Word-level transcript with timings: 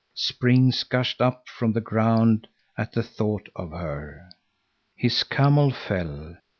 Springs 0.15 0.83
gushed 0.83 1.21
up 1.21 1.47
from 1.47 1.73
the 1.73 1.79
ground 1.79 2.47
at 2.75 2.91
the 2.93 3.03
thought 3.03 3.47
of 3.55 3.69
her. 3.69 4.31
His 4.95 5.21
camel 5.23 5.69
fell. 5.69 6.37